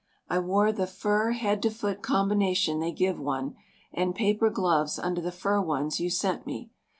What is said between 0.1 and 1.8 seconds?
I wore the fur head to